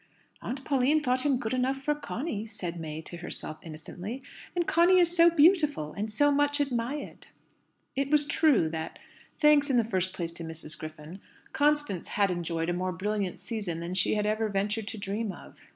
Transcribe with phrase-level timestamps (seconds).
[0.41, 4.23] "Aunt Pauline thought him good enough for Conny," said May to herself innocently;
[4.55, 7.27] "and Conny is so beautiful, and so much admired!"
[7.95, 8.97] It was true that
[9.37, 10.75] thanks, in the first place, to Mrs.
[10.75, 11.21] Griffin
[11.53, 15.55] Constance had enjoyed a more brilliant season than she had ever ventured to dream of.